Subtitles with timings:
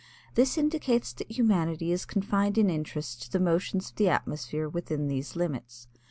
[0.33, 5.09] This indicates that humanity is confined in interest to the motions of the atmosphere within
[5.09, 5.85] these limits.